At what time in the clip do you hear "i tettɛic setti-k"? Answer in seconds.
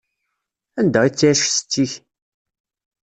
1.07-1.93